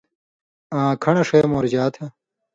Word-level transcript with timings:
آں 0.77 0.91
کھن٘ڑہۡ 1.01 1.25
ݜے 1.27 1.39
مورژا 1.51 1.85
تھہ 1.93 2.05